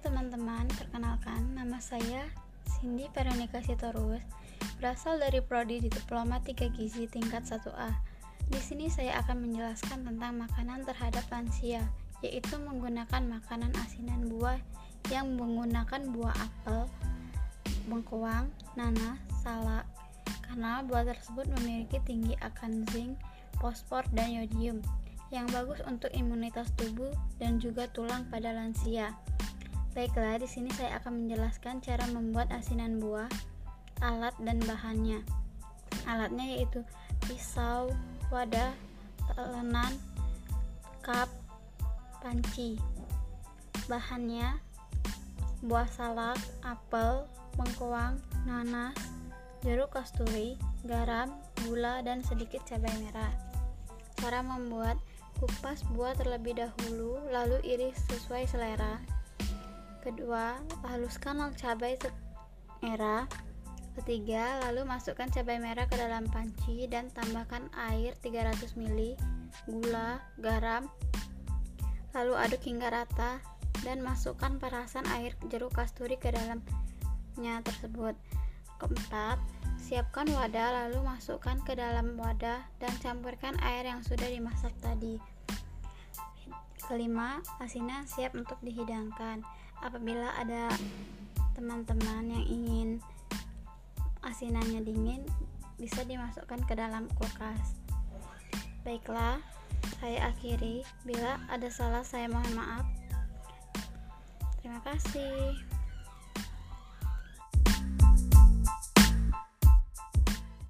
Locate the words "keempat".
78.82-79.38